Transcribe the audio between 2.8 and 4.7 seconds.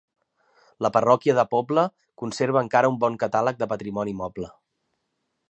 un bon catàleg de patrimoni moble.